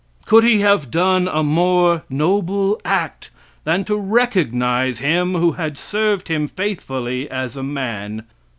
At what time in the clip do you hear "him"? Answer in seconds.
4.97-5.35, 6.27-6.47